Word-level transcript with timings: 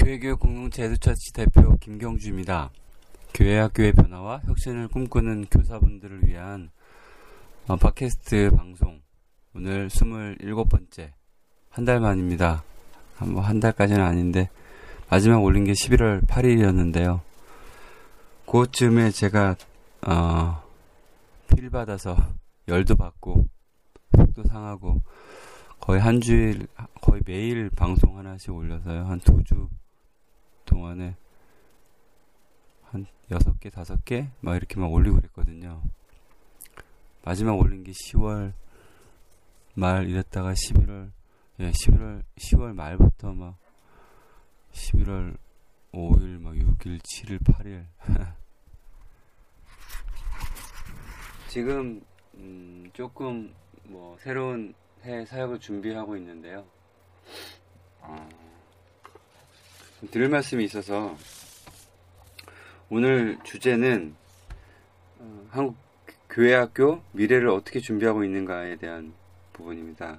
교회교육 0.00 0.40
공동체 0.40 0.84
에듀처치 0.84 1.32
대표 1.34 1.76
김경주입니다. 1.76 2.70
교회 3.34 3.58
학교의 3.58 3.92
변화와 3.92 4.40
혁신을 4.46 4.88
꿈꾸는 4.88 5.46
교사분들을 5.50 6.26
위한 6.26 6.70
어, 7.68 7.76
팟캐스트 7.76 8.50
방송 8.56 9.00
오늘 9.54 9.88
27번째 9.88 11.12
한 11.68 11.84
달 11.84 12.00
만입니다. 12.00 12.64
뭐한 13.20 13.60
달까지는 13.60 14.02
아닌데 14.02 14.48
마지막 15.10 15.42
올린 15.44 15.64
게 15.64 15.72
11월 15.72 16.26
8일이었는데요. 16.26 17.20
그쯤에 18.46 19.10
제가 19.10 19.54
어, 20.06 20.62
필 21.54 21.68
받아서 21.68 22.16
열도 22.68 22.96
받고 22.96 23.46
속도 24.16 24.44
상하고 24.44 25.02
거의 25.78 26.00
한 26.00 26.20
주일 26.22 26.66
거의 27.02 27.20
매일 27.26 27.68
방송 27.70 28.16
하나씩 28.16 28.50
올려서요. 28.54 29.04
한 29.04 29.20
두 29.20 29.42
주 29.44 29.68
동안에 30.70 31.16
한 32.84 33.06
여섯 33.30 33.58
개, 33.60 33.70
다섯 33.70 34.04
개 34.04 34.30
막 34.40 34.56
이렇게 34.56 34.78
막 34.80 34.92
올리고 34.92 35.16
그랬거든요. 35.16 35.82
마지막 37.24 37.54
올린 37.54 37.84
게 37.84 37.92
10월 37.92 38.52
말 39.74 40.08
이랬다가 40.08 40.52
11월 40.52 41.10
예, 41.60 41.70
11월 41.70 42.22
10월 42.36 42.74
말부터 42.74 43.32
막 43.32 43.56
11월 44.72 45.36
5일 45.92 46.40
막 46.40 46.54
6일, 46.54 47.00
7일, 47.02 47.38
8일 47.44 47.84
지금 51.48 52.00
음, 52.34 52.88
조금 52.92 53.52
뭐 53.84 54.16
새로운 54.20 54.72
해 55.04 55.24
사역을 55.26 55.58
준비하고 55.60 56.16
있는데요. 56.16 56.64
어, 58.00 58.28
들을 60.10 60.28
말씀이 60.28 60.64
있어서 60.64 61.16
오늘 62.88 63.38
주제는 63.44 64.14
어, 65.18 65.46
한국 65.50 65.76
교회학교 66.28 67.02
미래를 67.12 67.48
어떻게 67.48 67.80
준비하고 67.80 68.24
있는가에 68.24 68.76
대한 68.76 69.12
부분입니다. 69.52 70.18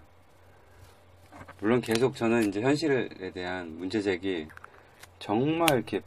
물론 1.60 1.82
계속 1.82 2.16
저는 2.16 2.50
이제 2.50 2.62
현실에 2.62 3.32
대한 3.34 3.78
문제 3.78 4.02
제기 4.02 4.48
정말 5.20 5.70
이렇게 5.78 6.02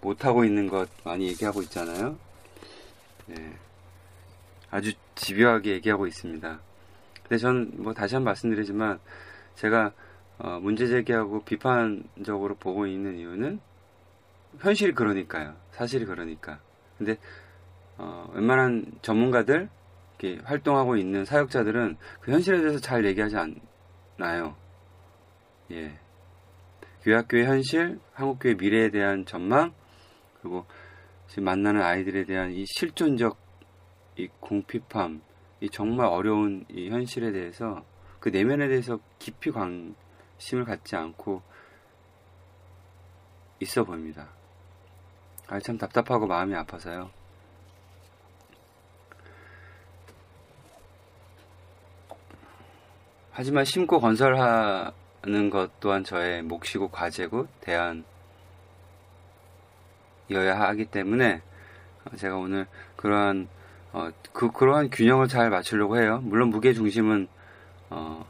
못하고 0.00 0.44
있는 0.44 0.68
것 0.68 0.88
많이 1.04 1.28
얘기하고 1.28 1.62
있잖아요. 1.62 2.18
네. 3.26 3.52
아주 4.70 4.92
집요하게 5.14 5.72
얘기하고 5.72 6.06
있습니다. 6.06 6.60
근데 7.22 7.38
저는 7.38 7.72
뭐 7.82 7.92
다시 7.92 8.14
한 8.14 8.22
번 8.22 8.30
말씀드리지만 8.30 8.98
제가 9.56 9.92
어, 10.42 10.58
문제 10.58 10.86
제기하고 10.86 11.42
비판적으로 11.44 12.54
보고 12.56 12.86
있는 12.86 13.18
이유는 13.18 13.60
현실이 14.58 14.92
그러니까요. 14.92 15.54
사실이 15.72 16.06
그러니까. 16.06 16.60
근데 16.96 17.16
어, 17.98 18.30
웬만한 18.34 18.86
전문가들 19.02 19.68
이렇게 20.18 20.42
활동하고 20.44 20.96
있는 20.96 21.24
사역자들은 21.24 21.96
그 22.20 22.32
현실에 22.32 22.58
대해서 22.58 22.78
잘 22.78 23.04
얘기하지 23.04 23.36
않나요? 23.36 24.56
예. 25.72 25.98
교회학교의 27.02 27.46
현실, 27.46 27.98
한국교회 28.12 28.54
미래에 28.54 28.90
대한 28.90 29.24
전망, 29.26 29.72
그리고 30.40 30.64
지금 31.28 31.44
만나는 31.44 31.82
아이들에 31.82 32.24
대한 32.24 32.50
이 32.52 32.64
실존적 32.66 33.38
이 34.16 34.28
궁핍함, 34.40 35.20
이 35.60 35.68
정말 35.70 36.06
어려운 36.06 36.64
이 36.70 36.88
현실에 36.88 37.30
대해서 37.32 37.84
그 38.18 38.30
내면에 38.30 38.68
대해서 38.68 38.98
깊이 39.18 39.50
관 39.50 39.94
심을 40.40 40.64
갖지 40.64 40.96
않고 40.96 41.42
있어 43.60 43.84
보입니다. 43.84 44.26
아, 45.46 45.60
참 45.60 45.78
답답하고 45.78 46.26
마음이 46.26 46.54
아파서요. 46.56 47.10
하지만 53.30 53.64
심고 53.64 54.00
건설하는 54.00 55.50
것 55.50 55.78
또한 55.78 56.02
저의 56.02 56.42
몫이고 56.42 56.88
과제고 56.88 57.46
대안이어야 57.60 58.04
하기 60.60 60.86
때문에 60.86 61.42
제가 62.16 62.36
오늘 62.36 62.66
그러한 62.96 63.48
어, 63.92 64.10
그, 64.32 64.50
그러한 64.50 64.90
균형을 64.90 65.28
잘 65.28 65.50
맞추려고 65.50 65.98
해요. 65.98 66.20
물론 66.22 66.50
무게 66.50 66.72
중심은, 66.72 67.28
어, 67.90 68.24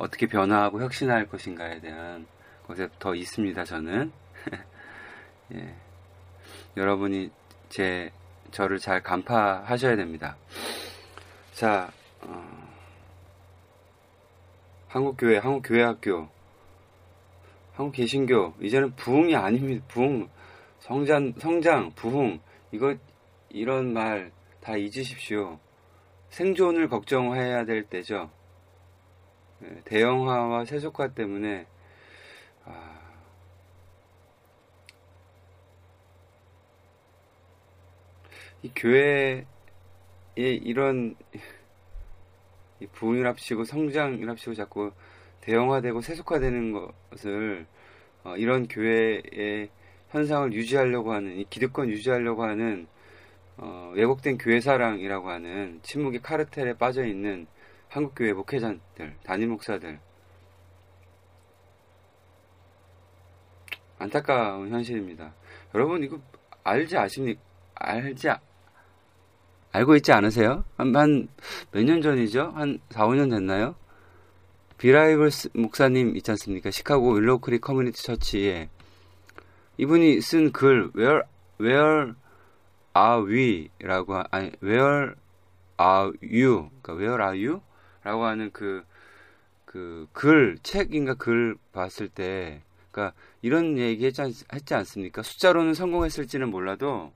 어떻게 0.00 0.26
변화하고 0.26 0.80
혁신할 0.80 1.28
것인가에 1.28 1.78
대한 1.80 2.26
것에 2.66 2.88
더 2.98 3.14
있습니다, 3.14 3.62
저는. 3.64 4.10
예. 5.52 5.74
여러분이 6.74 7.30
제, 7.68 8.10
저를 8.50 8.78
잘 8.78 9.02
간파하셔야 9.02 9.96
됩니다. 9.96 10.38
자, 11.52 11.92
어, 12.22 12.68
한국교회, 14.88 15.36
한국교회학교, 15.36 16.30
한국개신교, 17.74 18.54
이제는 18.62 18.96
부흥이 18.96 19.36
아닙니다. 19.36 19.84
부흥, 19.88 20.30
성장, 20.78 21.34
성장, 21.38 21.90
부흥, 21.94 22.40
이거, 22.72 22.96
이런 23.50 23.92
말, 23.92 24.32
다 24.62 24.78
잊으십시오. 24.78 25.58
생존을 26.30 26.88
걱정해야 26.88 27.66
될 27.66 27.84
때죠. 27.84 28.30
네, 29.60 29.80
대형화와 29.84 30.64
세속화 30.64 31.08
때문에 31.08 31.66
아... 32.64 33.00
이 38.62 38.70
교회에 38.74 39.44
이런 40.36 41.14
부흥이랍시고 42.92 43.64
성장이랍시고 43.64 44.54
자꾸 44.54 44.92
대형화되고 45.42 46.00
세속화되는 46.00 46.72
것을 46.72 47.66
어, 48.24 48.36
이런 48.36 48.68
교회의 48.68 49.70
현상을 50.10 50.52
유지하려고 50.52 51.12
하는 51.12 51.38
이 51.38 51.44
기득권 51.48 51.88
유지하려고 51.88 52.44
하는 52.44 52.86
어, 53.56 53.92
왜곡된 53.94 54.38
교회사랑이라고 54.38 55.30
하는 55.30 55.80
침묵의 55.82 56.20
카르텔에 56.22 56.74
빠져 56.74 57.04
있는 57.04 57.46
한국교회 57.90 58.32
목회자들, 58.32 59.16
담임 59.24 59.50
목사들. 59.50 59.98
안타까운 63.98 64.70
현실입니다. 64.70 65.34
여러분, 65.74 66.02
이거 66.02 66.18
알지 66.64 66.96
아십니까? 66.96 67.40
알지, 67.74 68.30
아, 68.30 68.40
알고 69.72 69.96
있지 69.96 70.12
않으세요? 70.12 70.64
한, 70.76 70.94
한, 70.96 71.28
몇 71.72 71.84
년 71.84 72.00
전이죠? 72.00 72.52
한 72.54 72.78
4, 72.90 73.06
5년 73.06 73.30
됐나요? 73.30 73.74
빌 74.78 74.96
하이벨스 74.96 75.50
목사님 75.54 76.16
있지 76.16 76.30
않습니까? 76.30 76.70
시카고 76.70 77.12
Willow 77.14 77.38
Creek 77.38 77.58
Community 77.58 78.02
Church에 78.02 78.70
이분이 79.76 80.20
쓴 80.22 80.52
글, 80.52 80.90
where, 80.96 81.22
where 81.60 82.14
are 82.96 83.22
we라고 83.26 84.22
아니 84.30 84.50
where 84.62 85.14
are 85.78 86.12
you 86.22 86.70
그러니까 86.82 86.94
where 86.94 87.22
are 87.22 87.46
you 87.46 87.60
라고 88.02 88.24
하는 88.24 88.50
그 88.50 88.84
그 89.70 90.08
글 90.12 90.58
책인가 90.64 91.14
글 91.14 91.56
봤을 91.72 92.08
때 92.08 92.60
그러니까 92.90 93.16
이런 93.40 93.78
얘기 93.78 94.04
했지, 94.04 94.20
않, 94.20 94.32
했지 94.52 94.74
않습니까? 94.74 95.22
숫자로는 95.22 95.74
성공했을지는 95.74 96.50
몰라도 96.50 97.12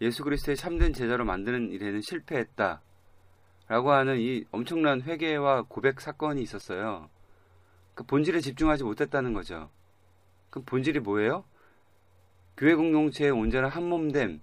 예수 0.00 0.24
그리스도의 0.24 0.56
참된 0.56 0.94
제자로 0.94 1.26
만드는 1.26 1.70
일에는 1.70 2.00
실패했다. 2.00 2.80
라고 3.68 3.92
하는 3.92 4.18
이 4.18 4.46
엄청난 4.52 5.02
회개와 5.02 5.66
고백 5.68 6.00
사건이 6.00 6.40
있었어요. 6.40 7.10
그 7.94 8.04
본질에 8.04 8.40
집중하지 8.40 8.84
못했다는 8.84 9.34
거죠. 9.34 9.68
그 10.48 10.62
본질이 10.62 11.00
뭐예요? 11.00 11.44
교회 12.56 12.74
공동체의 12.74 13.32
온전한 13.32 13.70
한 13.70 13.86
몸됨, 13.86 14.40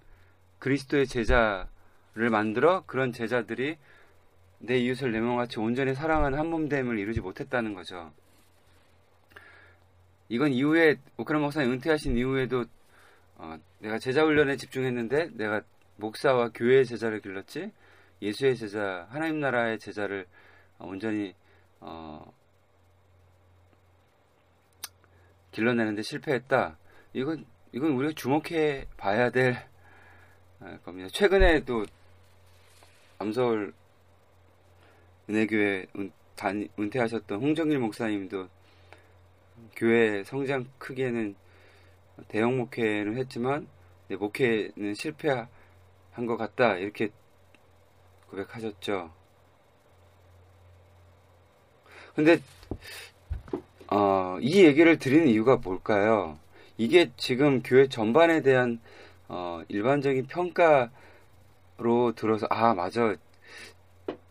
그리스도의 0.59 1.07
제자를 1.07 2.29
만들어 2.29 2.83
그런 2.85 3.11
제자들이 3.11 3.77
내 4.59 4.77
이웃을 4.77 5.11
내 5.11 5.19
몸같이 5.19 5.59
온전히 5.59 5.93
사랑하는 5.93 6.37
한 6.37 6.47
몸됨을 6.47 6.97
이루지 6.99 7.21
못했다는 7.21 7.73
거죠. 7.73 8.11
이건 10.29 10.53
이후에 10.53 10.95
오크라 11.17 11.39
목사님 11.39 11.71
은퇴하신 11.73 12.17
이후에도 12.17 12.65
어, 13.35 13.57
내가 13.79 13.99
제자 13.99 14.23
훈련에 14.23 14.57
집중했는데 14.57 15.31
내가 15.33 15.61
목사와 15.97 16.49
교회의 16.53 16.85
제자를 16.85 17.21
길렀지 17.21 17.71
예수의 18.21 18.55
제자 18.55 19.07
하나님 19.09 19.39
나라의 19.39 19.77
제자를 19.77 20.25
온전히 20.79 21.35
어, 21.79 22.33
길러내는데 25.51 26.01
실패했다. 26.01 26.77
이건 27.13 27.45
이건 27.71 27.91
우리가 27.91 28.13
주목해 28.15 28.87
봐야 28.97 29.29
될 29.29 29.55
아, 30.59 30.77
겁니다. 30.83 31.09
최근에도 31.11 31.85
암서울 33.19 33.73
은혜교회 35.29 35.87
은퇴하셨던 36.77 37.41
홍정일 37.41 37.79
목사님도 37.79 38.47
교회 39.75 40.23
성장 40.23 40.65
크기에는 40.77 41.35
대형 42.27 42.57
목회는 42.57 43.17
했지만 43.17 43.67
목회는 44.09 44.93
실패한 44.93 45.47
것 46.27 46.37
같다 46.37 46.75
이렇게 46.77 47.09
고백하셨죠. 48.29 49.11
근데 52.15 52.39
어, 53.87 54.37
이 54.41 54.63
얘기를 54.63 54.97
드리는 54.97 55.27
이유가 55.27 55.57
뭘까요? 55.57 56.39
이게 56.77 57.11
지금 57.17 57.61
교회 57.61 57.87
전반에 57.87 58.41
대한 58.41 58.79
어, 59.27 59.61
일반적인 59.67 60.27
평가로 60.27 62.13
들어서 62.15 62.47
아 62.49 62.73
맞아 62.73 63.15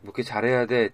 목회 0.04 0.22
잘해야 0.22 0.66
돼 0.66 0.90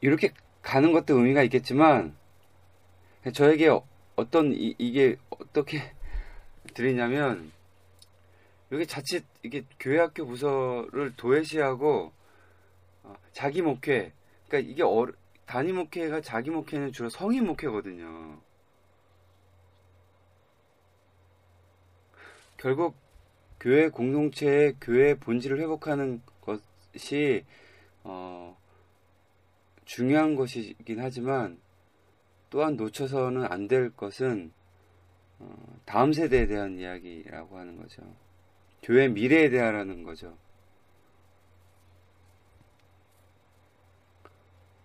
이렇게 0.00 0.32
가는 0.62 0.92
것도 0.92 1.18
의미가 1.18 1.42
있겠지만 1.44 2.16
저에게 3.32 3.70
어떤 4.16 4.52
이, 4.52 4.74
이게 4.78 5.16
어떻게 5.30 5.92
드리냐면 6.74 7.52
여기 8.72 8.86
자칫 8.86 9.24
이게 9.42 9.64
교회학교 9.78 10.26
부서를 10.26 11.14
도외시하고 11.16 12.12
어, 13.02 13.14
자기 13.32 13.62
목회 13.62 14.12
그러니까 14.48 14.70
이게 14.70 14.82
어, 14.82 15.06
단임 15.44 15.76
목회가 15.76 16.20
자기 16.20 16.50
목회는 16.50 16.92
주로 16.92 17.08
성인 17.08 17.46
목회거든요. 17.46 18.40
결국 22.56 22.96
교회 23.60 23.88
공동체의 23.88 24.76
교회 24.80 25.14
본질을 25.14 25.60
회복하는 25.60 26.20
것이 26.40 27.44
어, 28.04 28.56
중요한 29.84 30.34
것이긴 30.36 31.00
하지만 31.00 31.58
또한 32.50 32.76
놓쳐서는 32.76 33.44
안 33.50 33.68
될 33.68 33.90
것은 33.90 34.52
어, 35.38 35.78
다음 35.84 36.12
세대에 36.12 36.46
대한 36.46 36.78
이야기라고 36.78 37.58
하는 37.58 37.76
거죠. 37.76 38.02
교회 38.82 39.08
미래에 39.08 39.50
대하라는 39.50 40.02
거죠. 40.04 40.36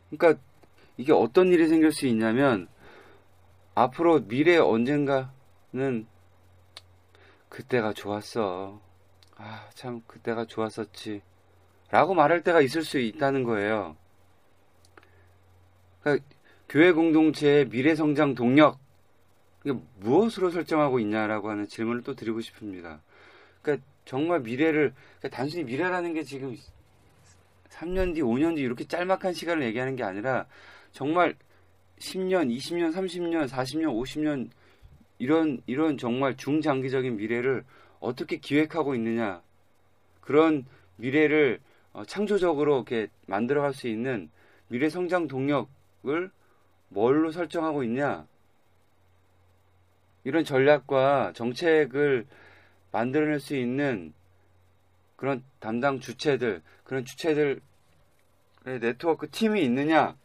그러니까 0.10 0.42
이게 0.98 1.14
어떤 1.14 1.48
일이 1.52 1.68
생길 1.68 1.92
수 1.92 2.06
있냐면 2.08 2.68
앞으로 3.76 4.28
미래 4.28 4.58
언젠가는 4.58 5.30
그때가 7.52 7.92
좋았어. 7.92 8.82
아, 9.36 9.70
참 9.74 10.02
그때가 10.08 10.46
좋았었지. 10.46 11.22
라고 11.90 12.14
말할 12.14 12.44
때가 12.44 12.62
있을 12.62 12.84
수 12.84 12.98
있다는 12.98 13.44
거예요. 13.44 13.98
그러니까 16.02 16.26
교회 16.70 16.94
공동체의 16.94 17.68
미래 17.68 17.94
성장 17.94 18.34
동력 18.34 18.80
이게 19.66 19.78
무엇으로 20.00 20.50
설정하고 20.50 21.00
있냐라고 21.00 21.50
하는 21.50 21.68
질문을 21.68 22.04
또 22.04 22.16
드리고 22.16 22.40
싶습니다. 22.40 23.02
그러니까 23.62 23.86
정말 24.06 24.40
미래를 24.40 24.94
그러니까 25.20 25.36
단순히 25.36 25.66
미래라는 25.66 26.14
게 26.14 26.24
지금 26.24 26.58
3년 27.70 28.16
뒤, 28.16 28.22
5년 28.22 28.56
뒤 28.56 28.62
이렇게 28.62 28.86
짤막한 28.86 29.34
시간을 29.34 29.64
얘기하는 29.64 29.98
게 29.98 30.04
아니라 30.04 30.46
정말 30.94 31.36
10년, 32.00 32.56
20년, 32.56 32.94
30년, 32.94 33.50
40년, 33.50 33.94
50년 33.94 34.50
이런 35.22 35.62
이런 35.68 36.00
정말 36.00 36.36
중장기적인 36.36 37.18
미래를 37.18 37.64
어떻게 38.00 38.38
기획하고 38.38 38.96
있느냐. 38.96 39.44
그런 40.20 40.66
미래를 40.96 41.60
어, 41.94 42.04
창조적으로 42.06 42.78
이렇게 42.78 43.08
만들어갈 43.28 43.76
수 43.76 43.88
있는 43.88 44.32
미래 44.68 44.90
성장 44.90 45.28
동력을 45.28 46.32
뭘로 46.90 47.32
설정하고 47.32 47.84
있냐. 47.84 48.26
이런 50.24 50.44
전략과 50.44 51.34
정책을 51.36 52.26
만들어낼 52.92 53.40
수 53.40 53.56
있는 53.56 54.14
그런 55.18 55.44
담당 55.60 56.00
주체들 56.00 56.64
그런 56.84 57.06
주체들의 57.06 57.60
네트워크 58.64 59.30
팀이 59.30 59.64
있느냐 59.66 60.16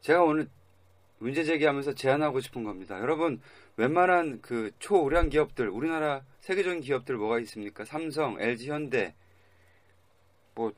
제가 0.00 0.22
오늘 0.22 0.48
문제 1.18 1.44
제기하면서 1.44 1.94
제안하고 1.94 2.40
싶은 2.40 2.64
겁니다. 2.64 2.98
여러분, 3.00 3.40
웬만한 3.76 4.40
그 4.40 4.70
초우량 4.78 5.28
기업들, 5.28 5.68
우리나라 5.68 6.22
세계적인 6.40 6.80
기업들 6.80 7.16
뭐가 7.16 7.38
있습니까? 7.40 7.84
삼성, 7.84 8.40
LG, 8.40 8.70
현대, 8.70 9.14
뭐, 10.54 10.72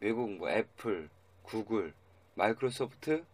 외국 0.00 0.30
뭐 0.30 0.50
애플, 0.50 1.08
구글, 1.42 1.94
마이크로소프트, 2.34 3.24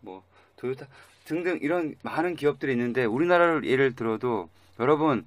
뭐, 0.00 0.22
도요타 0.56 0.86
등등 1.24 1.58
이런 1.60 1.96
많은 2.02 2.36
기업들이 2.36 2.72
있는데 2.72 3.04
우리나라를 3.04 3.64
예를 3.64 3.94
들어도 3.94 4.48
여러분 4.78 5.26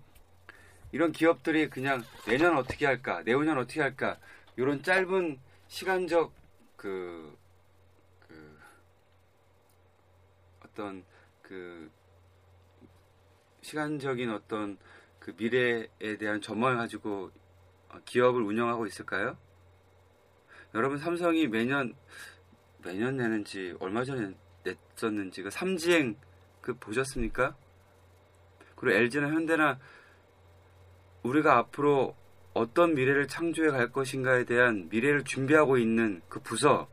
이런 0.91 1.11
기업들이 1.11 1.69
그냥 1.69 2.03
내년 2.25 2.57
어떻게 2.57 2.85
할까, 2.85 3.21
내후년 3.23 3.57
어떻게 3.57 3.81
할까 3.81 4.17
이런 4.55 4.81
짧은 4.81 5.39
시간적 5.67 6.31
그 6.77 7.37
어떤 10.75 11.05
그 11.41 11.89
시간적인 13.61 14.29
어떤 14.29 14.77
그 15.19 15.33
미래에 15.37 16.17
대한 16.19 16.41
전망을 16.41 16.75
가지고 16.75 17.31
기업을 18.03 18.41
운영하고 18.41 18.85
있을까요? 18.85 19.37
여러분 20.73 20.97
삼성이 20.97 21.47
매년 21.47 21.95
매년 22.83 23.15
내는지 23.15 23.73
얼마 23.79 24.03
전에 24.03 24.35
냈었는지 24.63 25.43
그 25.43 25.49
삼지행 25.49 26.17
그 26.59 26.73
보셨습니까? 26.77 27.55
그리고 28.75 28.97
LG나 28.97 29.29
현대나 29.29 29.79
우리가 31.23 31.57
앞으로 31.57 32.15
어떤 32.53 32.93
미래를 32.93 33.29
창조해 33.29 33.69
갈 33.69 33.91
것인가에 33.93 34.43
대한 34.43 34.89
미래를 34.89 35.23
준비하고 35.23 35.77
있는 35.77 36.21
그 36.27 36.41
부서 36.41 36.89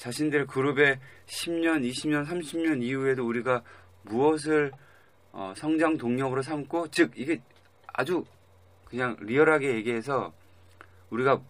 자신들 0.00 0.46
그룹의 0.46 0.98
10년, 1.26 1.86
20년, 1.86 2.26
30년 2.26 2.82
이후에도 2.82 3.26
우리가 3.26 3.62
무엇을 4.04 4.72
어, 5.30 5.52
성장 5.54 5.98
동력으로 5.98 6.40
삼고 6.40 6.88
즉 6.88 7.12
이게 7.16 7.42
아주 7.86 8.24
그냥 8.86 9.14
리얼하게 9.20 9.74
얘기해서 9.74 10.32
우리가 11.10 11.42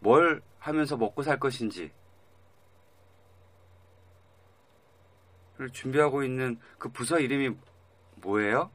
뭘 0.00 0.40
하면서 0.58 0.96
먹고 0.96 1.22
살 1.22 1.38
것인지 1.38 1.90
를 5.58 5.68
준비하고 5.70 6.22
있는 6.22 6.58
그 6.78 6.88
부서 6.88 7.18
이름이 7.18 7.54
뭐예요? 8.22 8.70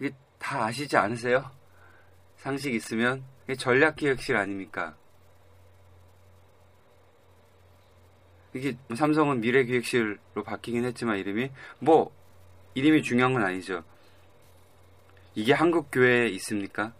이게 0.00 0.10
다 0.40 0.64
아시지 0.64 0.96
않으세요? 0.96 1.48
상식 2.38 2.74
있으면 2.74 3.22
전략기획실 3.54 4.36
아닙니까? 4.36 4.96
이게 8.54 8.76
삼성은 8.94 9.40
미래기획실로 9.40 10.42
바뀌긴 10.44 10.84
했지만 10.84 11.18
이름이 11.18 11.50
뭐 11.78 12.10
이름이 12.74 13.02
중요한 13.02 13.34
건 13.34 13.44
아니죠. 13.44 13.84
이게 15.34 15.52
한국 15.52 15.88
교회에 15.92 16.28
있습니까? 16.30 16.94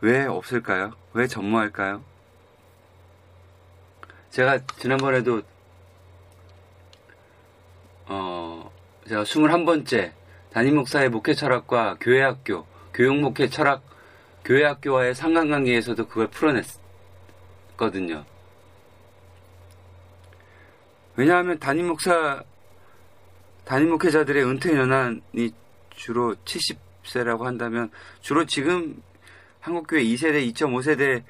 왜 0.00 0.24
없을까요? 0.24 0.92
왜 1.12 1.26
전무할까요? 1.26 2.09
제가 4.30 4.58
지난번에도 4.78 5.42
어 8.06 8.70
제가 9.08 9.24
21번째 9.24 10.12
담임 10.52 10.76
목사의 10.76 11.08
목회 11.10 11.34
철학과 11.34 11.96
교회 12.00 12.22
학교, 12.22 12.66
교육 12.92 13.16
목회 13.18 13.48
철학, 13.48 13.82
교회 14.44 14.64
학교와의 14.64 15.14
상관관계에서도 15.14 16.06
그걸 16.08 16.28
풀어냈거든요. 16.28 18.24
왜냐하면 21.16 21.58
담임 21.58 21.88
목사, 21.88 22.42
담임 23.64 23.90
목회자들의 23.90 24.44
은퇴 24.44 24.74
연한이 24.74 25.52
주로 25.90 26.34
70세라고 26.44 27.42
한다면 27.42 27.90
주로 28.20 28.44
지금 28.44 29.02
한국교회 29.60 30.02
2세대, 30.02 30.52
2.5세대 30.52 31.22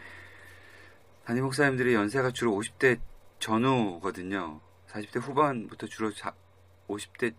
담임 1.31 1.45
목사님들의 1.45 1.95
연세가 1.95 2.33
주로 2.33 2.51
50대 2.57 2.99
전후거든요. 3.39 4.61
40대 4.89 5.21
후반부터 5.21 5.87
주로 5.87 6.11
50대 6.89 7.33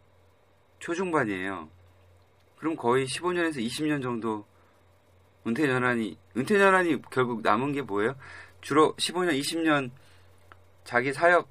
초중반이에요. 0.80 1.70
그럼 2.58 2.78
거의 2.78 3.06
15년에서 3.06 3.58
20년 3.58 4.02
정도 4.02 4.46
은퇴 5.46 5.68
연한이 5.68 6.18
은퇴 6.38 6.58
연한이 6.58 7.02
결국 7.12 7.42
남은 7.42 7.74
게 7.74 7.82
뭐예요? 7.82 8.16
주로 8.62 8.96
15년, 8.96 9.38
20년 9.38 9.92
자기 10.86 11.12
사역 11.12 11.50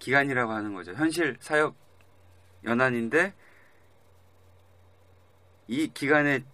기간이라고 0.00 0.52
하는 0.52 0.74
거죠. 0.74 0.92
현실 0.92 1.38
사역 1.40 1.74
연한인데 2.64 3.32
이 5.66 5.88
기간에 5.94 6.44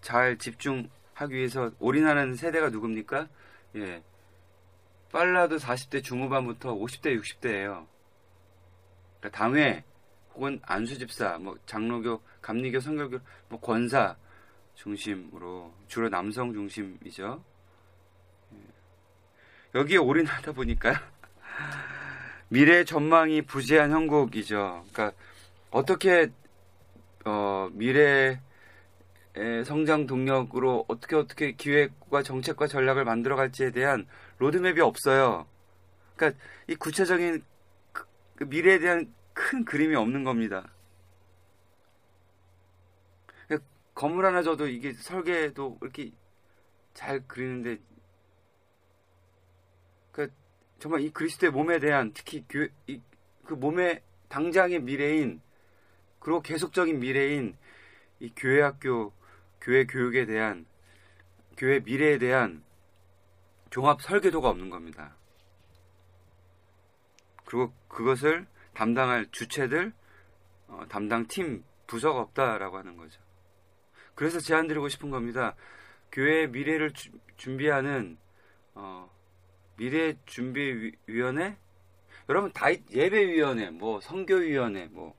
잘 0.00 0.38
집중하기 0.38 1.34
위해서 1.34 1.70
올인하는 1.78 2.34
세대가 2.34 2.70
누굽니까? 2.70 3.28
예. 3.76 4.02
빨라도 5.12 5.56
40대 5.56 6.02
중후반부터 6.02 6.74
50대, 6.74 7.20
60대예요. 7.20 7.86
그러니까 9.18 9.30
당회 9.32 9.84
혹은 10.34 10.60
안수집사, 10.62 11.38
뭐 11.38 11.58
장로교, 11.66 12.22
감리교, 12.40 12.80
성결교, 12.80 13.18
뭐 13.48 13.60
권사 13.60 14.16
중심으로 14.74 15.74
주로 15.88 16.08
남성 16.08 16.52
중심이죠. 16.52 17.42
예. 18.54 18.58
여기에 19.78 19.98
올인하다 19.98 20.52
보니까 20.52 20.94
미래 22.48 22.84
전망이 22.84 23.42
부재한 23.42 23.90
형국이죠. 23.90 24.84
그러니까 24.92 25.16
어떻게 25.70 26.30
어, 27.24 27.68
미래의 27.72 28.40
성장 29.64 30.06
동력으로 30.06 30.84
어떻게 30.88 31.16
어떻게 31.16 31.52
기획과 31.52 32.22
정책과 32.22 32.66
전략을 32.66 33.04
만들어 33.04 33.36
갈지에 33.36 33.70
대한 33.70 34.06
로드맵이 34.38 34.80
없어요. 34.80 35.46
그러니까 36.16 36.40
이 36.66 36.74
구체적인 36.74 37.42
그, 37.92 38.04
그 38.36 38.44
미래에 38.44 38.78
대한 38.78 39.12
큰 39.32 39.64
그림이 39.64 39.94
없는 39.96 40.24
겁니다. 40.24 40.70
건물 44.00 44.24
하나 44.24 44.42
져도 44.42 44.66
이게 44.66 44.94
설계도 44.94 45.78
이렇게 45.82 46.10
잘 46.94 47.20
그리는데 47.26 47.78
그 50.10 50.32
정말 50.78 51.02
이 51.02 51.10
그리스도의 51.10 51.52
몸에 51.52 51.78
대한 51.78 52.10
특히 52.14 52.42
교, 52.48 52.66
이, 52.86 52.98
그 53.44 53.52
몸의 53.52 54.00
당장의 54.30 54.80
미래인 54.80 55.42
그리고 56.18 56.40
계속적인 56.40 56.98
미래인 56.98 57.58
이 58.20 58.32
교회 58.34 58.62
학교 58.62 59.12
교회 59.60 59.84
교육에 59.84 60.26
대한 60.26 60.66
교회 61.56 61.80
미래에 61.80 62.18
대한 62.18 62.62
종합 63.70 64.02
설계도가 64.02 64.48
없는 64.48 64.70
겁니다. 64.70 65.14
그리고 67.44 67.72
그것을 67.88 68.46
담당할 68.74 69.26
주체들, 69.30 69.92
어, 70.68 70.84
담당 70.88 71.26
팀, 71.26 71.64
부서가 71.86 72.20
없다라고 72.20 72.78
하는 72.78 72.96
거죠. 72.96 73.20
그래서 74.14 74.38
제안드리고 74.38 74.88
싶은 74.88 75.10
겁니다. 75.10 75.54
교회 76.12 76.46
미래를 76.46 76.92
주, 76.92 77.10
준비하는 77.36 78.16
어, 78.74 79.10
미래 79.76 80.14
준비 80.26 80.92
위원회 81.06 81.56
여러분 82.28 82.52
다 82.52 82.66
예배 82.70 83.26
위원회, 83.26 83.70
뭐 83.70 84.00
선교위원회, 84.00 84.86
뭐 84.92 85.16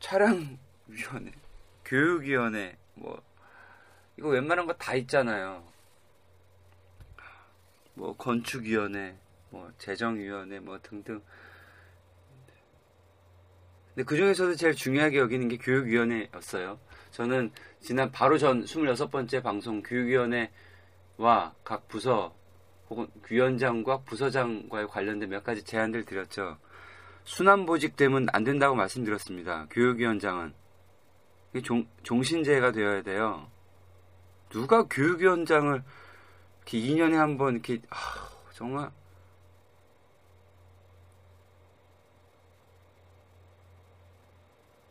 차량 0.00 0.58
위원회, 0.86 1.32
교육 1.84 2.22
위원회, 2.22 2.78
뭐 2.94 3.20
이거 4.18 4.28
웬만한 4.28 4.66
거 4.66 4.72
다 4.74 4.94
있잖아요. 4.94 5.64
뭐 7.94 8.16
건축위원회, 8.16 9.16
뭐 9.50 9.70
재정위원회, 9.78 10.60
뭐 10.60 10.78
등등. 10.82 11.22
근데 13.94 14.04
그 14.04 14.16
중에서도 14.16 14.54
제일 14.54 14.74
중요하게 14.74 15.18
여기는 15.18 15.48
게 15.48 15.58
교육위원회였어요. 15.58 16.78
저는 17.10 17.52
지난 17.80 18.10
바로 18.10 18.38
전 18.38 18.64
26번째 18.64 19.42
방송 19.42 19.82
교육위원회와 19.82 21.54
각 21.62 21.88
부서 21.88 22.34
혹은 22.88 23.06
위원장과 23.28 24.02
부서장과의 24.02 24.88
관련된 24.88 25.28
몇 25.28 25.44
가지 25.44 25.62
제안들 25.62 26.04
드렸죠. 26.04 26.56
순환보직되면 27.24 28.28
안 28.32 28.44
된다고 28.44 28.74
말씀드렸습니다. 28.74 29.66
교육위원장은. 29.70 30.54
종, 31.60 31.86
종신제가 32.02 32.72
되어야 32.72 33.02
돼요. 33.02 33.46
누가 34.50 34.84
교육위원장을 34.84 35.82
이렇게 36.62 36.78
2년에 36.78 37.14
한 37.16 37.36
번 37.36 37.54
이렇게, 37.54 37.80
아, 37.90 37.96
정말. 38.52 38.90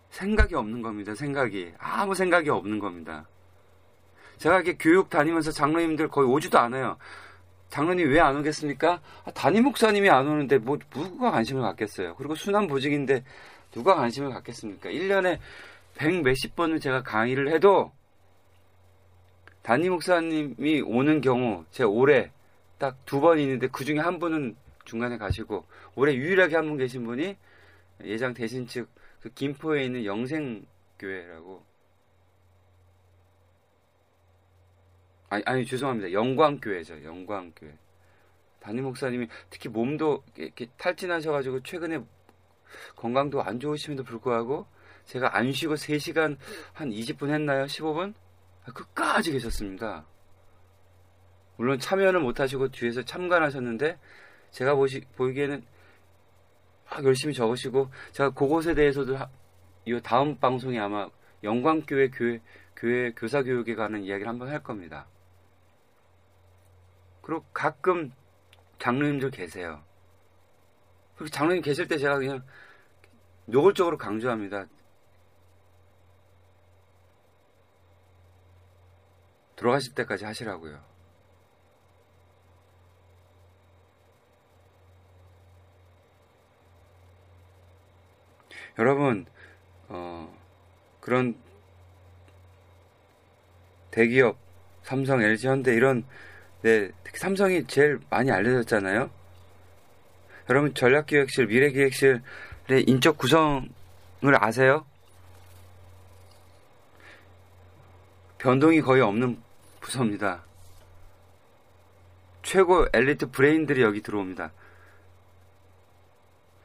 생각이 0.09 0.55
없는 0.55 0.81
겁니다. 0.81 1.15
생각이. 1.15 1.73
아무 1.79 2.13
생각이 2.15 2.49
없는 2.49 2.79
겁니다. 2.79 3.25
제가 4.37 4.55
이렇게 4.55 4.75
교육 4.77 5.09
다니면서 5.09 5.51
장로님들 5.51 6.09
거의 6.09 6.27
오지도 6.27 6.59
않아요. 6.59 6.97
장로님 7.69 8.09
왜 8.11 8.19
안 8.19 8.35
오겠습니까? 8.37 9.01
아, 9.23 9.31
담임 9.31 9.63
목사님이 9.63 10.09
안 10.09 10.27
오는데 10.27 10.57
뭐 10.57 10.77
누가 10.89 11.31
관심을 11.31 11.61
갖겠어요. 11.61 12.15
그리고 12.15 12.35
순환 12.35 12.67
보직인데 12.67 13.23
누가 13.71 13.95
관심을 13.95 14.31
갖겠습니까? 14.31 14.89
1년에 14.89 15.39
100 16.01 16.23
몇십 16.23 16.55
번을 16.55 16.79
제가 16.79 17.03
강의를 17.03 17.53
해도 17.53 17.91
담임 19.61 19.91
목사님이 19.91 20.81
오는 20.81 21.21
경우 21.21 21.65
제 21.69 21.83
올해 21.83 22.31
딱 22.79 22.97
두 23.05 23.21
번 23.21 23.37
있는데 23.39 23.67
그 23.67 23.85
중에 23.85 23.99
한 23.99 24.17
분은 24.17 24.55
중간에 24.85 25.17
가시고 25.19 25.67
올해 25.95 26.15
유일하게 26.15 26.55
한 26.55 26.67
분 26.67 26.77
계신 26.77 27.03
분이 27.05 27.37
예장 28.03 28.33
대신 28.33 28.65
측 28.65 28.89
그 29.21 29.29
김포에 29.29 29.83
있는 29.83 30.03
영생교회라고 30.03 31.63
아니, 35.29 35.43
아니 35.45 35.63
죄송합니다. 35.65 36.11
영광교회죠. 36.11 37.03
영광교회. 37.03 37.77
담임 38.59 38.83
목사님이 38.85 39.27
특히 39.51 39.69
몸도 39.69 40.23
이렇게 40.35 40.65
탈진하셔가지고 40.77 41.61
최근에 41.61 42.03
건강도 42.95 43.43
안 43.43 43.59
좋으심에도 43.59 44.03
불구하고 44.03 44.65
제가 45.05 45.35
안 45.35 45.51
쉬고 45.51 45.75
3시간 45.75 46.37
한 46.73 46.89
20분 46.89 47.29
했나요? 47.29 47.65
15분? 47.65 48.13
아, 48.65 48.71
끝까지 48.71 49.31
계셨습니다. 49.31 50.05
물론 51.57 51.79
참여는 51.79 52.21
못하시고 52.21 52.69
뒤에서 52.69 53.03
참관하셨는데 53.03 53.97
제가 54.51 54.75
보시, 54.75 55.01
보기에는 55.15 55.63
막 56.89 57.05
열심히 57.05 57.33
적으시고 57.33 57.89
제가 58.11 58.31
그것에 58.31 58.73
대해서도 58.73 59.17
이 59.85 59.99
다음 60.03 60.37
방송에 60.37 60.79
아마 60.79 61.09
영광교회 61.43 62.09
교회, 62.09 62.39
교회 62.75 63.11
교사 63.11 63.43
교육에 63.43 63.75
관한 63.75 64.03
이야기를 64.03 64.27
한번 64.27 64.49
할 64.49 64.61
겁니다. 64.61 65.07
그리고 67.21 67.45
가끔 67.53 68.11
장로님들 68.79 69.31
계세요. 69.31 69.83
그리고 71.15 71.29
장로님 71.29 71.61
계실 71.61 71.87
때 71.87 71.97
제가 71.97 72.17
그냥 72.17 72.43
노골적으로 73.45 73.97
강조합니다. 73.97 74.65
돌아가실 79.61 79.93
때까지 79.93 80.25
하시라고요. 80.25 80.79
여러분, 88.79 89.27
어, 89.87 90.35
그런 90.99 91.35
대기업, 93.91 94.37
삼성, 94.81 95.21
LG, 95.21 95.47
현대 95.47 95.75
이런 95.75 96.05
네, 96.63 96.89
특히 97.03 97.19
삼성이 97.19 97.65
제일 97.67 97.99
많이 98.09 98.31
알려졌잖아요. 98.31 99.11
여러분 100.49 100.73
전략기획실, 100.73 101.47
미래기획실의 101.47 102.21
인적 102.87 103.17
구성을 103.17 103.69
아세요? 104.39 104.85
변동이 108.39 108.81
거의 108.81 109.01
없는 109.03 109.50
부서입니다. 109.81 110.43
최고 112.43 112.85
엘리트 112.93 113.31
브레인들이 113.31 113.81
여기 113.81 114.01
들어옵니다. 114.01 114.51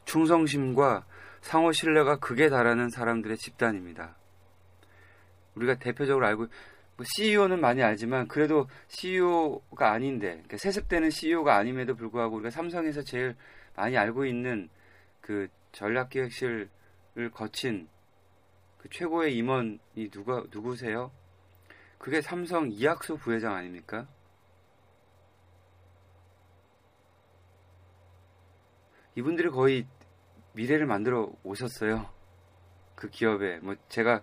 충성심과 0.04 1.04
상호 1.40 1.72
신뢰가 1.72 2.16
극에 2.18 2.48
달하는 2.48 2.88
사람들의 2.88 3.36
집단입니다. 3.36 4.16
우리가 5.54 5.74
대표적으로 5.76 6.26
알고 6.26 6.46
뭐 6.96 7.04
CEO는 7.16 7.60
많이 7.60 7.82
알지만 7.82 8.26
그래도 8.28 8.68
CEO가 8.88 9.92
아닌데 9.92 10.28
그러니까 10.28 10.56
세습되는 10.56 11.10
CEO가 11.10 11.56
아님에도 11.56 11.94
불구하고 11.94 12.36
우리가 12.36 12.50
삼성에서 12.50 13.02
제일 13.02 13.34
많이 13.74 13.96
알고 13.98 14.24
있는 14.24 14.70
그 15.20 15.48
전략기획실을 15.72 16.70
거친 17.34 17.88
그 18.78 18.88
최고의 18.88 19.36
임원이 19.36 20.10
누가 20.10 20.42
누구세요? 20.50 21.10
그게 21.98 22.20
삼성 22.20 22.70
이학수 22.70 23.16
부회장 23.16 23.54
아닙니까? 23.54 24.06
이분들이 29.14 29.50
거의 29.50 29.86
미래를 30.52 30.86
만들어 30.86 31.30
오셨어요. 31.42 32.08
그 32.94 33.08
기업에 33.10 33.58
뭐 33.58 33.74
제가 33.88 34.22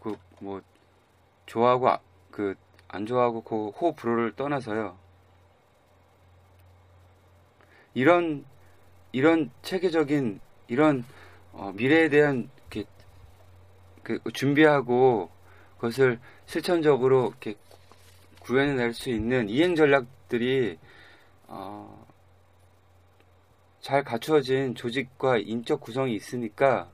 그 0.00 0.16
뭐 0.40 0.60
좋아하고 1.46 1.88
아, 1.88 2.00
그안 2.30 3.06
좋아하고 3.06 3.42
그 3.42 3.70
호 3.70 3.94
불호를 3.94 4.36
떠나서요. 4.36 4.98
이런 7.94 8.44
이런 9.12 9.50
체계적인 9.62 10.40
이런 10.68 11.04
어, 11.52 11.72
미래에 11.72 12.08
대한 12.10 12.50
이렇게 12.70 12.84
그 14.02 14.20
준비하고 14.32 15.30
그것을 15.76 16.20
실천적으로 16.46 17.28
이렇게 17.28 17.56
구현해낼 18.40 18.94
수 18.94 19.10
있는 19.10 19.48
이행 19.48 19.74
전략들이 19.74 20.78
어, 21.48 22.06
잘 23.80 24.02
갖추어진 24.02 24.74
조직과 24.74 25.38
인적 25.38 25.80
구성이 25.80 26.14
있으니까 26.14 26.90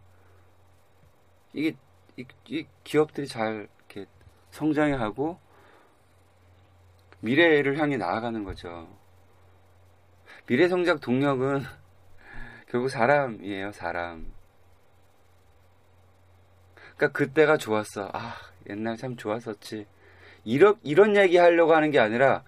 이게 1.52 1.76
이, 2.16 2.24
이 2.48 2.66
기업들이 2.84 3.26
잘 3.26 3.68
이렇게 3.88 4.06
성장해 4.50 4.94
하고 4.94 5.38
미래를 7.20 7.78
향해 7.78 7.96
나아가는 7.96 8.42
거죠. 8.44 8.88
미래 10.46 10.68
성장 10.68 10.98
동력은 10.98 11.62
결국 12.68 12.88
사람이에요, 12.88 13.72
사람. 13.72 14.32
그러니까 16.96 17.08
그때가 17.18 17.56
좋았어. 17.56 18.10
아, 18.12 18.36
옛날 18.68 18.96
참 18.96 19.16
좋았었지. 19.16 19.86
이런 20.44 20.76
이런 20.82 21.16
얘기 21.16 21.36
하려고 21.36 21.74
하는 21.74 21.90
게 21.90 21.98
아니라 21.98 22.42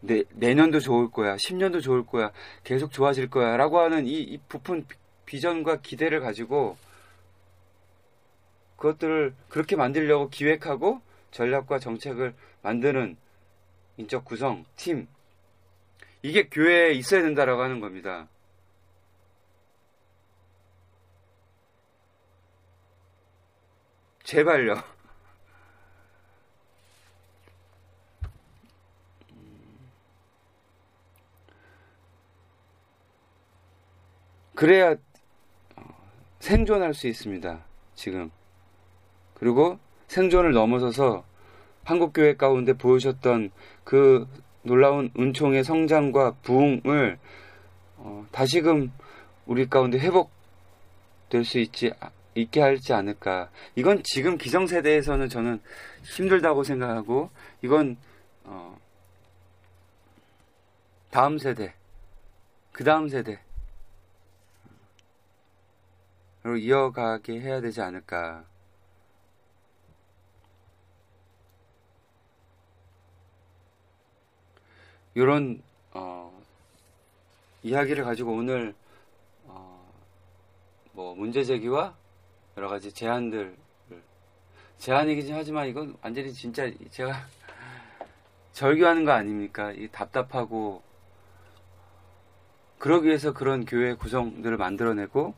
내, 0.00 0.24
내년도 0.30 0.80
좋을 0.80 1.10
거야, 1.10 1.36
10년도 1.36 1.80
좋을 1.82 2.04
거야, 2.04 2.32
계속 2.64 2.92
좋아질 2.92 3.30
거야, 3.30 3.56
라고 3.56 3.80
하는 3.80 4.06
이, 4.06 4.20
이 4.20 4.38
부푼 4.48 4.84
비전과 5.26 5.80
기대를 5.80 6.20
가지고 6.20 6.76
그것들을 8.76 9.34
그렇게 9.48 9.76
만들려고 9.76 10.28
기획하고 10.28 11.00
전략과 11.30 11.78
정책을 11.78 12.34
만드는 12.62 13.16
인적 13.96 14.24
구성, 14.24 14.64
팀. 14.76 15.06
이게 16.22 16.48
교회에 16.48 16.92
있어야 16.92 17.22
된다라고 17.22 17.62
하는 17.62 17.80
겁니다. 17.80 18.28
제발요. 24.24 24.76
그래야 34.54 34.92
어, 35.76 35.82
생존할 36.38 36.94
수 36.94 37.08
있습니다. 37.08 37.64
지금. 37.94 38.30
그리고 39.34 39.78
생존을 40.06 40.52
넘어서서 40.52 41.24
한국교회 41.84 42.36
가운데 42.36 42.72
보여주셨던 42.74 43.50
그 43.82 44.28
놀라운 44.62 45.10
은총의 45.18 45.64
성장과 45.64 46.36
부흥을 46.42 47.18
어, 47.96 48.26
다시금 48.30 48.92
우리 49.46 49.68
가운데 49.68 49.98
회복될 49.98 51.44
수 51.44 51.58
있지 51.58 51.92
있게 52.34 52.60
할지 52.60 52.92
않을까. 52.92 53.50
이건 53.76 54.02
지금 54.04 54.38
기성세대에서는 54.38 55.28
저는 55.28 55.60
힘들다고 56.04 56.64
생각하고 56.64 57.30
이건 57.62 57.96
어, 58.44 58.78
다음 61.10 61.38
세대, 61.38 61.74
그 62.72 62.84
다음 62.84 63.08
세대 63.08 63.38
로 66.44 66.56
이어가게 66.56 67.40
해야 67.40 67.60
되지 67.60 67.80
않을까. 67.80 68.44
이런 75.14 75.62
어, 75.92 76.32
이야기를 77.62 78.02
가지고 78.02 78.32
오늘 78.32 78.74
어, 79.44 79.92
뭐 80.92 81.14
문제 81.14 81.44
제기와 81.44 81.94
여러 82.56 82.68
가지 82.68 82.92
제안들 82.92 83.56
제안이긴 84.78 85.34
하지만 85.34 85.68
이건 85.68 85.96
완전히 86.02 86.32
진짜 86.32 86.70
제가 86.90 87.14
절규하는 88.52 89.04
거 89.04 89.12
아닙니까? 89.12 89.72
이 89.72 89.88
답답하고 89.88 90.82
그러기 92.78 93.06
위해서 93.06 93.32
그런 93.32 93.64
교회 93.64 93.94
구성들을 93.94 94.56
만들어내고 94.56 95.34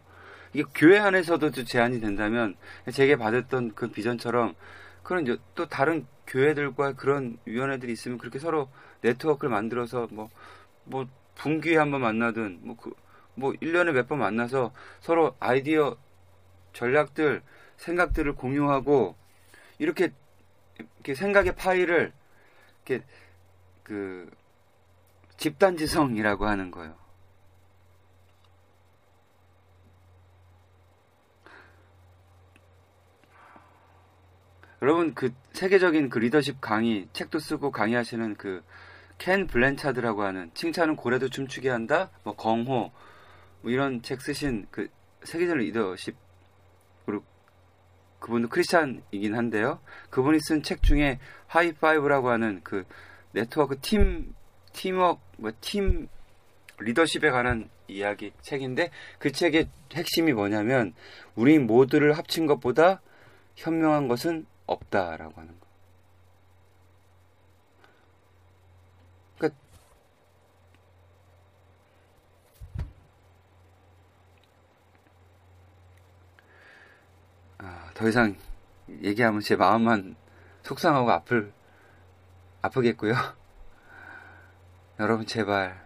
이게 0.55 0.64
교회 0.74 0.98
안에서도 0.98 1.50
제한이 1.50 2.00
된다면 2.00 2.57
제게 2.92 3.16
받았던 3.16 3.74
그 3.74 3.88
비전처럼 3.88 4.55
그런 5.03 5.38
또 5.55 5.66
다른 5.68 6.07
교회들과 6.27 6.94
그런 6.94 7.38
위원회들이 7.44 7.92
있으면 7.92 8.18
그렇게 8.18 8.38
서로 8.38 8.68
네트워크를 9.03 9.50
만들어서 9.50 10.09
뭐, 10.11 10.31
뭐, 10.85 11.07
분기에 11.35 11.77
한번 11.77 12.00
만나든, 12.00 12.61
뭐, 12.62 12.77
그, 12.77 12.94
뭐, 13.35 13.53
1년에 13.53 13.92
몇 13.92 14.09
번 14.09 14.20
만나서 14.20 14.72
서로 15.00 15.35
아이디어, 15.40 15.96
전략들, 16.75 17.43
생각들을 17.79 18.35
공유하고, 18.35 19.17
이렇게, 19.79 20.13
이렇게 20.79 21.15
생각의 21.15 21.57
파일을, 21.57 22.13
이렇게, 22.85 23.05
그, 23.83 24.31
집단지성이라고 25.39 26.47
하는 26.47 26.71
거예요. 26.71 26.95
여러분 34.83 35.15
그 35.15 35.33
세계적인 35.55 36.11
그 36.11 36.19
리더십 36.19 36.61
강의 36.61 37.09
책도 37.15 37.39
쓰고 37.39 37.71
강의하시는 37.71 38.35
그 38.35 38.63
켄 39.19 39.47
블렌차드라고 39.47 40.23
하는 40.23 40.51
칭찬은 40.55 40.97
고래도 40.97 41.29
춤추게 41.29 41.69
한다 41.71 42.11
뭐 42.23 42.35
경호 42.35 42.93
뭐 43.63 43.71
이런 43.71 44.03
책 44.03 44.21
쓰신 44.21 44.67
그 44.71 44.89
세계적 45.23 45.59
리더십 45.59 46.17
그분도 48.25 48.49
크리스찬이긴 48.49 49.35
한데요 49.35 49.81
그분이 50.09 50.39
쓴 50.41 50.63
책 50.63 50.83
중에 50.83 51.19
하이파이브라고 51.47 52.31
하는 52.31 52.63
그 52.65 52.85
네트워크 53.33 53.79
팀 53.81 54.35
팀워크 54.73 55.21
뭐 55.37 55.53
팀 55.61 56.09
리더십에 56.79 57.31
관한 57.31 57.69
이야기 57.87 58.33
책인데 58.41 58.91
그 59.19 59.31
책의 59.31 59.69
핵심이 59.93 60.33
뭐냐면 60.33 60.95
우리 61.35 61.59
모두를 61.59 62.17
합친 62.17 62.47
것보다 62.47 63.01
현명한 63.57 64.09
것은 64.09 64.47
없다라고 64.67 65.41
하는 65.41 65.61
거. 65.61 65.67
그러니까 69.39 69.59
아, 77.59 77.84
더 77.94 78.09
이상 78.09 78.37
얘기하면 79.02 79.40
제 79.40 79.57
마음만 79.57 80.16
속상하고 80.62 81.11
아플 81.11 81.52
아프겠고요. 82.61 83.14
여러분 84.98 85.26
제발 85.26 85.85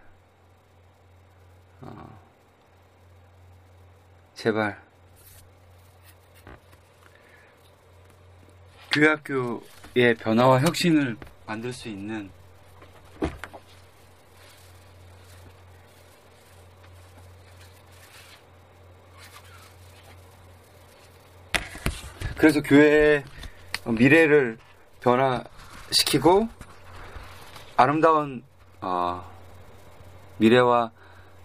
어, 1.81 2.19
제발 4.33 4.81
교회학교의 8.91 10.15
변화와 10.19 10.61
혁신을 10.61 11.15
만들 11.45 11.71
수 11.71 11.89
있는 11.89 12.31
그래서 22.39 22.61
교회의 22.61 23.25
미래를 23.85 24.57
변화시키고 25.01 26.47
아름다운 27.75 28.43
어, 28.79 29.29
미래와 30.37 30.91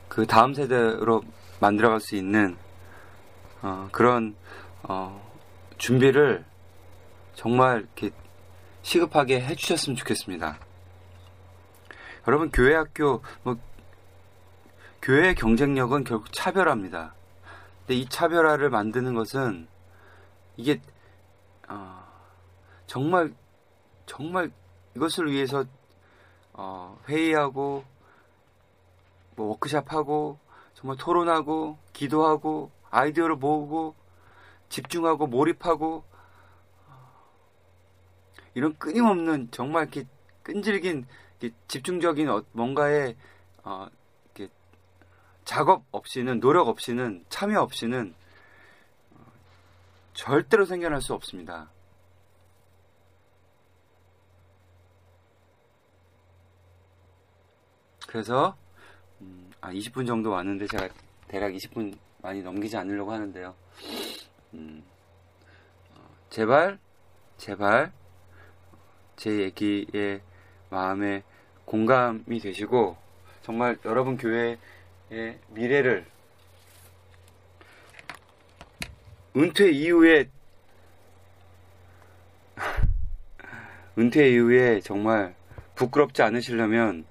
그 0.09 0.25
다음 0.25 0.55
세대로 0.55 1.25
만들어갈 1.59 1.99
수 1.99 2.15
있는 2.15 2.57
어, 3.61 3.89
그런 3.91 4.37
어, 4.85 5.21
준비를 5.79 6.45
정말 7.35 7.79
이렇게 7.81 8.11
시급하게 8.83 9.41
해주셨으면 9.41 9.97
좋겠습니다. 9.97 10.61
여러분 12.29 12.53
교회 12.53 12.77
학교 12.77 13.21
뭐 13.43 13.57
교회의 15.03 15.35
경쟁력은 15.35 16.05
결국 16.05 16.33
차별화입니다. 16.33 17.15
근데 17.81 17.95
이 17.97 18.09
차별화를 18.09 18.71
만드는 18.71 19.15
것은 19.15 19.74
이게 20.57 20.81
어, 21.69 22.05
정말 22.87 23.35
정말 24.07 24.51
이것을 24.95 25.31
위해서 25.31 25.65
어, 26.53 26.99
회의하고 27.09 27.85
뭐 29.37 29.47
워크샵하고 29.49 30.39
정말 30.75 30.97
토론하고 30.97 31.79
기도하고 31.93 32.71
아이디어를 32.91 33.37
모으고 33.37 33.95
집중하고 34.69 35.27
몰입하고 35.27 36.05
이런 38.55 38.77
끊임없는 38.79 39.49
정말 39.51 39.85
이렇게 39.85 40.07
끈질긴 40.43 41.07
이렇게 41.41 41.57
집중적인 41.67 42.29
어- 42.29 42.45
뭔가에 42.53 43.17
어, 43.65 43.89
이렇게 44.27 44.53
작업 45.45 45.85
없이는 45.91 46.39
노력 46.41 46.69
없이는 46.69 47.25
참여 47.29 47.61
없이는 47.61 48.15
어, 48.15 48.24
절대로 50.15 50.65
생겨날 50.65 51.03
수 51.03 51.13
없습니다. 51.13 51.71
그래서 58.07 58.57
음, 59.21 59.51
아 59.61 59.73
20분 59.73 60.07
정도 60.07 60.31
왔는데 60.31 60.69
제가 60.69 60.89
대략 61.27 61.51
20분 61.51 61.99
많이 62.23 62.43
넘기지 62.43 62.77
않으려고 62.77 63.13
하는데요. 63.13 63.55
음, 64.55 64.85
어, 65.91 66.17
제발 66.31 66.79
제발 67.37 67.93
제 69.17 69.31
얘기에 69.41 70.23
마음에 70.71 71.25
공감이 71.65 72.39
되시고 72.39 72.97
정말 73.43 73.77
여러분 73.85 74.17
교회의 74.17 74.59
미래를 75.49 76.07
은퇴 79.37 79.71
이후에 79.71 80.31
은퇴 83.99 84.29
이후에 84.31 84.81
정말 84.81 85.35
부끄럽지 85.75 86.23
않으시려면 86.23 87.05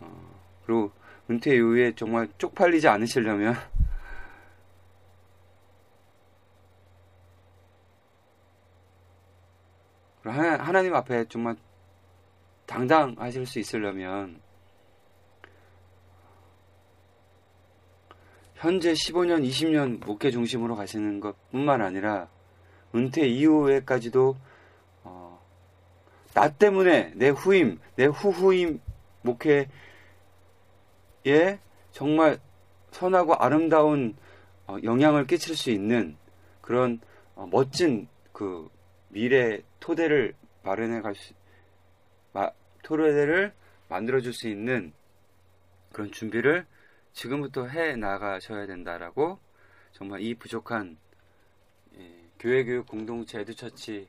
어, 0.00 0.40
그리고 0.66 0.90
은퇴 1.30 1.54
이후에 1.54 1.94
정말 1.94 2.28
쪽팔리지 2.38 2.88
않으시려면 2.88 3.54
하나, 10.22 10.56
하나님 10.56 10.94
앞에 10.94 11.26
정말 11.28 11.56
당당하실 12.66 13.46
수 13.46 13.58
있으려면 13.58 14.40
현재 18.64 18.94
15년, 18.94 19.46
20년 19.46 20.02
목회 20.06 20.30
중심으로 20.30 20.74
가시는 20.74 21.20
것 21.20 21.36
뿐만 21.50 21.82
아니라 21.82 22.30
은퇴 22.94 23.26
이후에까지도 23.26 24.38
어, 25.02 25.46
나 26.32 26.48
때문에 26.48 27.12
내 27.14 27.28
후임, 27.28 27.78
내 27.94 28.06
후후임 28.06 28.80
목회에 29.20 29.68
정말 31.92 32.38
선하고 32.90 33.34
아름다운 33.34 34.16
어, 34.66 34.78
영향을 34.82 35.26
끼칠 35.26 35.54
수 35.56 35.70
있는 35.70 36.16
그런 36.62 37.00
어, 37.34 37.46
멋진 37.50 38.08
그 38.32 38.70
미래 39.08 39.60
토대를 39.78 40.32
마련해 40.62 41.02
갈 41.02 41.14
수, 41.14 41.34
마, 42.32 42.50
토대를 42.82 43.52
만들어 43.90 44.22
줄 44.22 44.32
수 44.32 44.48
있는 44.48 44.94
그런 45.92 46.10
준비를 46.10 46.64
지금부터 47.14 47.66
해 47.66 47.96
나가셔야 47.96 48.66
된다라고 48.66 49.38
정말 49.92 50.20
이 50.20 50.34
부족한 50.34 50.98
예, 51.96 52.28
교회 52.38 52.64
교육 52.64 52.86
공동체 52.86 53.40
에듀처치를 53.40 54.08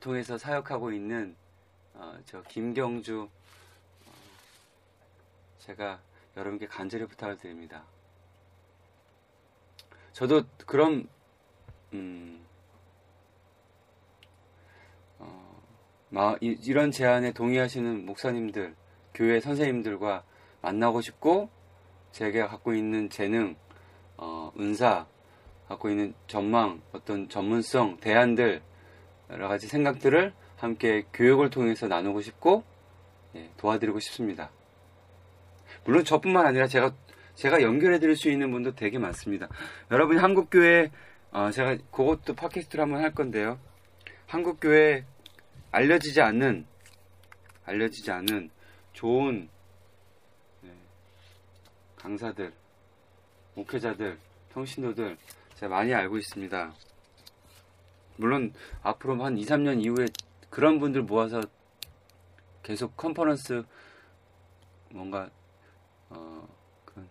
통해서 0.00 0.38
사역하고 0.38 0.92
있는 0.92 1.36
어, 1.92 2.18
저 2.24 2.42
김경주 2.42 3.28
어, 4.06 4.10
제가 5.58 6.00
여러분께 6.36 6.66
간절히 6.66 7.06
부탁을 7.06 7.36
드립니다. 7.38 7.84
저도 10.12 10.42
그런 10.66 11.06
음, 11.92 12.44
어, 15.18 15.62
마- 16.08 16.36
이- 16.40 16.58
이런 16.62 16.90
제안에 16.90 17.32
동의하시는 17.32 18.06
목사님들, 18.06 18.74
교회 19.12 19.38
선생님들과 19.40 20.24
만나고 20.64 21.02
싶고 21.02 21.50
제가 22.12 22.48
갖고 22.48 22.74
있는 22.74 23.10
재능, 23.10 23.56
어, 24.16 24.50
은사, 24.58 25.06
갖고 25.68 25.90
있는 25.90 26.14
전망, 26.26 26.80
어떤 26.92 27.28
전문성, 27.28 27.98
대안들 27.98 28.62
여러 29.30 29.48
가지 29.48 29.66
생각들을 29.66 30.32
함께 30.56 31.04
교육을 31.12 31.50
통해서 31.50 31.86
나누고 31.86 32.22
싶고 32.22 32.64
예, 33.36 33.50
도와드리고 33.56 33.98
싶습니다. 34.00 34.50
물론 35.84 36.04
저뿐만 36.04 36.46
아니라 36.46 36.66
제가 36.66 36.94
제가 37.34 37.62
연결해 37.62 37.98
드릴 37.98 38.16
수 38.16 38.30
있는 38.30 38.50
분도 38.52 38.74
되게 38.74 38.98
많습니다. 38.98 39.48
여러분이 39.90 40.20
한국 40.20 40.48
교회 40.50 40.90
어, 41.32 41.50
제가 41.50 41.76
그것도 41.90 42.34
팟캐스트로 42.34 42.82
한번 42.82 43.02
할 43.02 43.12
건데요. 43.12 43.58
한국 44.26 44.60
교회 44.60 45.04
알려지지 45.72 46.20
않는 46.20 46.64
알려지지 47.66 48.12
않는 48.12 48.50
좋은 48.92 49.40
네, 49.40 49.53
강사들, 52.04 52.52
목회자들, 53.54 54.18
평신도들 54.52 55.16
제가 55.54 55.74
많이 55.74 55.94
알고 55.94 56.18
있습니다. 56.18 56.74
물론 58.18 58.52
앞으로 58.82 59.24
한 59.24 59.38
2, 59.38 59.44
3년 59.46 59.82
이후에 59.82 60.08
그런 60.50 60.78
분들 60.78 61.04
모아서 61.04 61.40
계속 62.62 62.94
컨퍼런스 62.98 63.62
뭔가 64.90 65.30
어 66.10 66.46
그런 66.84 67.08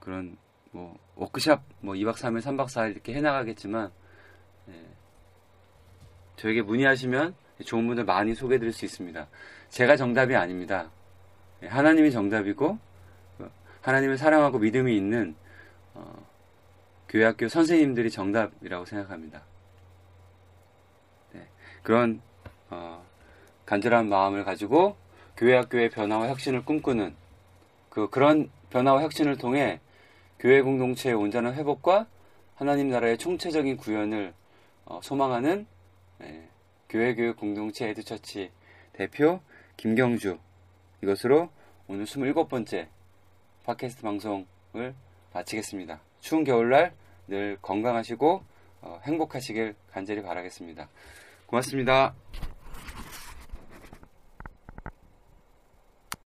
그런 0.00 0.38
뭐 0.70 0.98
워크샵 1.14 1.62
뭐 1.80 1.94
2박 1.94 2.14
3일, 2.14 2.40
3박 2.40 2.64
4일 2.64 2.92
이렇게 2.92 3.12
해 3.12 3.20
나가겠지만 3.20 3.92
예, 4.70 4.86
저에게 6.36 6.62
문의하시면 6.62 7.34
좋은 7.62 7.86
분들 7.86 8.06
많이 8.06 8.34
소개해 8.34 8.58
드릴 8.58 8.72
수 8.72 8.86
있습니다. 8.86 9.28
제가 9.68 9.96
정답이 9.96 10.34
아닙니다. 10.34 10.90
예, 11.62 11.66
하나님이 11.66 12.10
정답이고 12.10 12.68
어, 12.70 12.87
하나님을 13.80 14.18
사랑하고 14.18 14.58
믿음이 14.58 14.96
있는 14.96 15.34
어, 15.94 16.26
교회학교 17.08 17.48
선생님들이 17.48 18.10
정답이라고 18.10 18.84
생각합니다. 18.84 19.42
네, 21.32 21.48
그런 21.82 22.20
어, 22.70 23.04
간절한 23.66 24.08
마음을 24.08 24.44
가지고 24.44 24.96
교회학교의 25.36 25.90
변화와 25.90 26.28
혁신을 26.28 26.64
꿈꾸는 26.64 27.14
그 27.88 28.10
그런 28.10 28.50
변화와 28.70 29.02
혁신을 29.02 29.38
통해 29.38 29.80
교회 30.38 30.62
공동체의 30.62 31.14
온전한 31.14 31.54
회복과 31.54 32.06
하나님 32.54 32.90
나라의 32.90 33.18
총체적인 33.18 33.76
구현을 33.76 34.34
어, 34.84 35.00
소망하는 35.02 35.66
예, 36.22 36.48
교회 36.88 37.14
교육 37.14 37.36
공동체 37.36 37.88
에드처치 37.88 38.50
대표 38.92 39.40
김경주 39.76 40.38
이것으로 41.02 41.50
오늘 41.86 42.04
27번째 42.04 42.88
팟캐스트 43.68 44.00
방송을 44.00 44.94
마치겠습니다. 45.34 46.00
추운 46.20 46.42
겨울날 46.42 46.94
늘 47.26 47.58
건강하시고 47.60 48.42
어, 48.80 49.00
행복하시길 49.04 49.74
간절히 49.92 50.22
바라겠습니다. 50.22 50.88
고맙습니다. 51.44 52.14